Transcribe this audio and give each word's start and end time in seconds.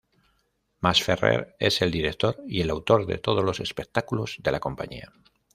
Masferrer 0.79 1.55
es 1.59 1.83
el 1.83 1.91
director 1.91 2.37
y 2.47 2.61
el 2.61 2.71
autor 2.71 3.05
de 3.05 3.19
todos 3.19 3.43
los 3.45 3.59
espectáculos 3.59 4.37
de 4.39 4.51
la 4.51 4.59
compañía. 4.59 5.13